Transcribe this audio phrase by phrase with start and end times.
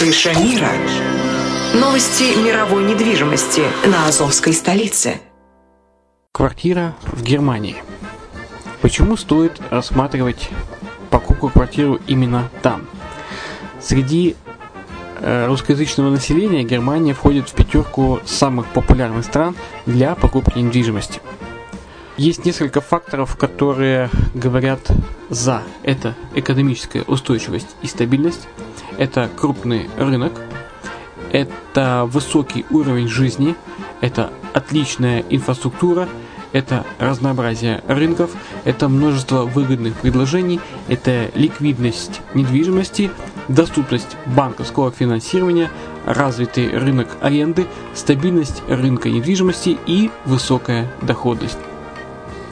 [0.00, 0.70] Крыша мира.
[1.74, 5.20] Новости мировой недвижимости на Азовской столице.
[6.32, 7.76] Квартира в Германии.
[8.80, 10.48] Почему стоит рассматривать
[11.10, 12.86] покупку квартиру именно там?
[13.78, 14.36] Среди
[15.18, 19.54] э, русскоязычного населения Германия входит в пятерку самых популярных стран
[19.84, 21.20] для покупки недвижимости.
[22.16, 24.80] Есть несколько факторов, которые говорят
[25.28, 25.62] за.
[25.82, 28.48] Это экономическая устойчивость и стабильность,
[29.00, 30.32] это крупный рынок,
[31.32, 33.56] это высокий уровень жизни,
[34.00, 36.08] это отличная инфраструктура–
[36.52, 38.30] это разнообразие рынков,
[38.64, 43.10] это множество выгодных предложений, это ликвидность недвижимости,
[43.48, 45.70] доступность банковского финансирования,
[46.06, 51.58] развитый рынок аренды, стабильность рынка недвижимости и высокая доходность.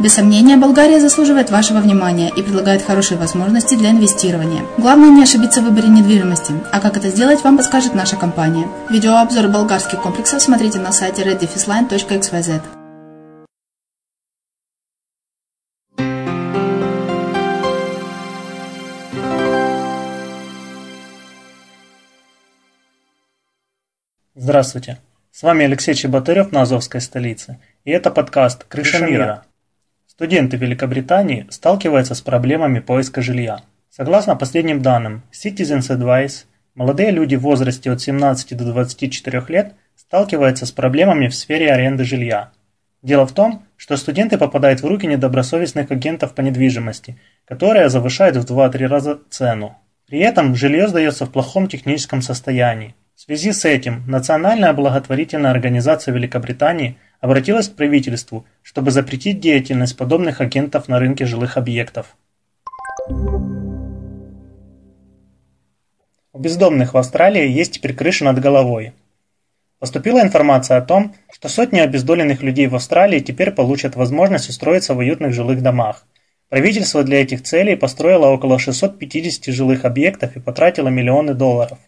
[0.00, 4.62] Без сомнения, Болгария заслуживает вашего внимания и предлагает хорошие возможности для инвестирования.
[4.78, 8.66] Главное не ошибиться в выборе недвижимости, а как это сделать, вам подскажет наша компания.
[8.90, 12.62] Видеообзор болгарских комплексов смотрите на сайте reddefisline.xyz.
[24.34, 24.98] Здравствуйте!
[25.30, 29.44] С вами Алексей Чеботарев на Азовской столице, и это подкаст «Крыша, Крыша мира».
[30.14, 33.62] Студенты Великобритании сталкиваются с проблемами поиска жилья.
[33.88, 36.44] Согласно последним данным Citizens Advice,
[36.74, 42.04] молодые люди в возрасте от 17 до 24 лет сталкиваются с проблемами в сфере аренды
[42.04, 42.50] жилья.
[43.00, 48.44] Дело в том, что студенты попадают в руки недобросовестных агентов по недвижимости, которые завышают в
[48.44, 49.78] 2-3 раза цену.
[50.06, 52.94] При этом жилье сдается в плохом техническом состоянии.
[53.14, 60.42] В связи с этим Национальная благотворительная организация Великобритании обратилась к правительству, чтобы запретить деятельность подобных
[60.42, 62.16] агентов на рынке жилых объектов.
[66.34, 68.92] У бездомных в Австралии есть теперь крыша над головой.
[69.78, 74.98] Поступила информация о том, что сотни обездоленных людей в Австралии теперь получат возможность устроиться в
[74.98, 76.04] уютных жилых домах.
[76.48, 81.78] Правительство для этих целей построило около 650 жилых объектов и потратило миллионы долларов.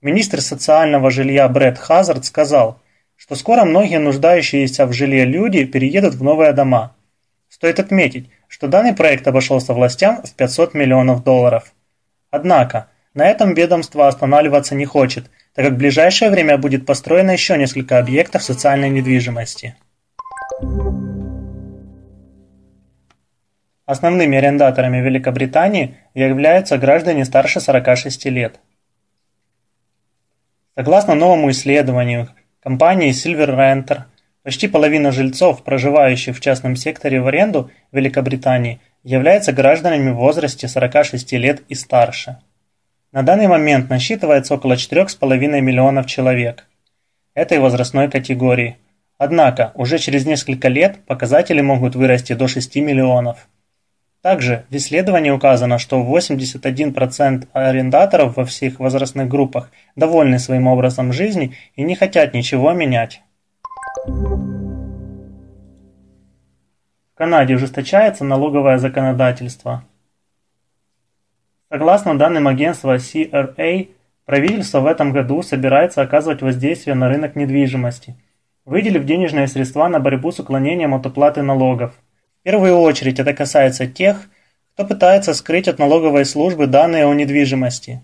[0.00, 2.80] Министр социального жилья Брэд Хазард сказал,
[3.16, 6.94] что скоро многие нуждающиеся в жилье люди переедут в новые дома.
[7.48, 11.72] Стоит отметить, что данный проект обошелся властям в 500 миллионов долларов.
[12.30, 17.56] Однако, на этом ведомство останавливаться не хочет, так как в ближайшее время будет построено еще
[17.56, 19.74] несколько объектов социальной недвижимости.
[23.86, 28.60] Основными арендаторами Великобритании являются граждане старше 46 лет.
[30.74, 32.28] Согласно новому исследованию
[32.66, 34.06] компании Silver Renter,
[34.42, 40.66] почти половина жильцов, проживающих в частном секторе в аренду в Великобритании, являются гражданами в возрасте
[40.66, 42.38] 46 лет и старше.
[43.12, 46.66] На данный момент насчитывается около 4,5 миллионов человек
[47.34, 48.78] этой возрастной категории.
[49.16, 53.46] Однако, уже через несколько лет показатели могут вырасти до 6 миллионов.
[54.26, 61.54] Также в исследовании указано, что 81% арендаторов во всех возрастных группах довольны своим образом жизни
[61.76, 63.22] и не хотят ничего менять.
[64.04, 64.40] В
[67.14, 69.84] Канаде ужесточается налоговое законодательство.
[71.70, 73.90] Согласно данным агентства CRA,
[74.24, 78.16] правительство в этом году собирается оказывать воздействие на рынок недвижимости,
[78.64, 81.94] выделив денежные средства на борьбу с уклонением от уплаты налогов–
[82.46, 84.30] первую очередь это касается тех,
[84.74, 88.00] кто пытается скрыть от налоговой службы данные о недвижимости.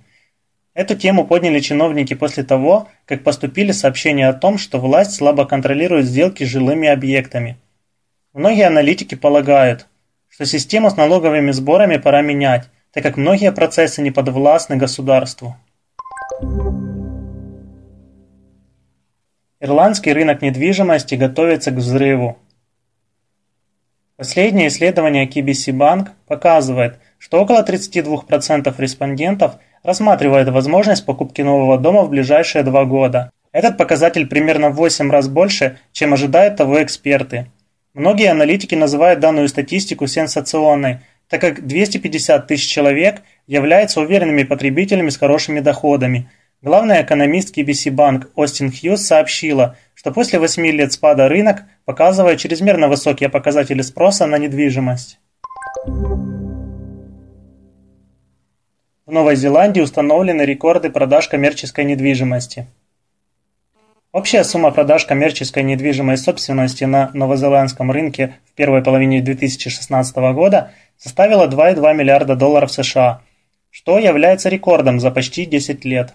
[0.74, 6.06] Эту тему подняли чиновники после того, как поступили сообщения о том, что власть слабо контролирует
[6.06, 7.56] сделки с жилыми объектами.
[8.32, 9.86] Многие аналитики полагают,
[10.28, 15.56] что систему с налоговыми сборами пора менять, так как многие процессы не подвластны государству.
[19.60, 22.38] Ирландский рынок недвижимости готовится к взрыву.
[24.16, 32.10] Последнее исследование KBC Bank показывает, что около 32% респондентов рассматривают возможность покупки нового дома в
[32.10, 33.30] ближайшие два года.
[33.52, 37.46] Этот показатель примерно в 8 раз больше, чем ожидают того эксперты.
[37.94, 45.16] Многие аналитики называют данную статистику сенсационной, так как 250 тысяч человек являются уверенными потребителями с
[45.16, 46.30] хорошими доходами.
[46.62, 52.86] Главный экономист KBC Bank Остин Хьюз сообщила, что после восьми лет спада рынок показывает чрезмерно
[52.86, 55.18] высокие показатели спроса на недвижимость.
[59.04, 62.68] В Новой Зеландии установлены рекорды продаж коммерческой недвижимости.
[64.12, 71.48] Общая сумма продаж коммерческой недвижимой собственности на новозеландском рынке в первой половине 2016 года составила
[71.48, 73.20] 2,2 миллиарда долларов США,
[73.70, 76.14] что является рекордом за почти 10 лет.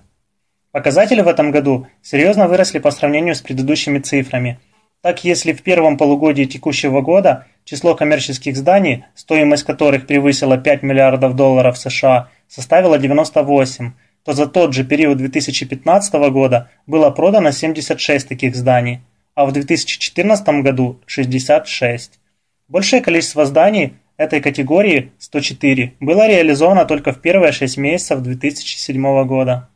[0.71, 4.59] Показатели в этом году серьезно выросли по сравнению с предыдущими цифрами.
[5.01, 11.35] Так, если в первом полугодии текущего года число коммерческих зданий, стоимость которых превысила 5 миллиардов
[11.35, 13.93] долларов США, составило 98,
[14.23, 18.99] то за тот же период 2015 года было продано 76 таких зданий,
[19.35, 22.19] а в 2014 году 66.
[22.67, 29.69] Большее количество зданий этой категории, 104, было реализовано только в первые 6 месяцев 2007 года.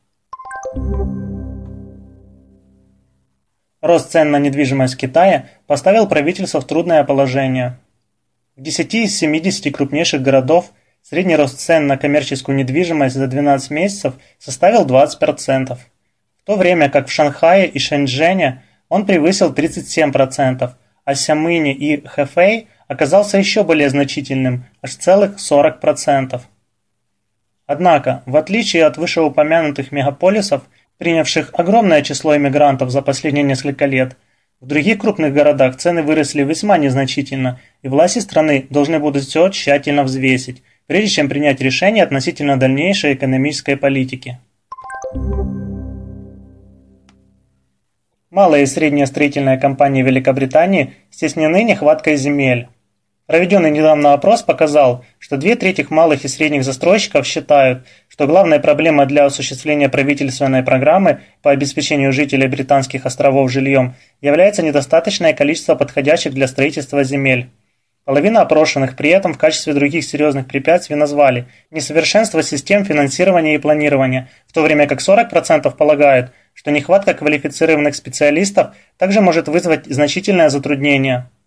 [3.81, 7.77] Рост цен на недвижимость в Китае поставил правительство в трудное положение.
[8.55, 14.13] В 10 из 70 крупнейших городов средний рост цен на коммерческую недвижимость за 12 месяцев
[14.39, 20.71] составил 20%, в то время как в Шанхае и Шэньчжэне он превысил 37%,
[21.03, 26.39] а Сямыне и Хэфэй оказался еще более значительным, аж целых 40%.
[27.73, 30.63] Однако, в отличие от вышеупомянутых мегаполисов,
[30.97, 34.17] принявших огромное число иммигрантов за последние несколько лет,
[34.59, 40.03] в других крупных городах цены выросли весьма незначительно, и власти страны должны будут все тщательно
[40.03, 44.37] взвесить, прежде чем принять решение относительно дальнейшей экономической политики.
[48.31, 52.67] Малые и средние строительные компании Великобритании стеснены нехваткой земель.
[53.31, 59.05] Проведенный недавно опрос показал, что две трети малых и средних застройщиков считают, что главной проблемой
[59.05, 66.45] для осуществления правительственной программы по обеспечению жителей британских островов жильем является недостаточное количество подходящих для
[66.45, 67.49] строительства земель.
[68.03, 74.27] Половина опрошенных при этом в качестве других серьезных препятствий назвали несовершенство систем финансирования и планирования,
[74.45, 81.29] в то время как 40% полагают, что нехватка квалифицированных специалистов также может вызвать значительное затруднение–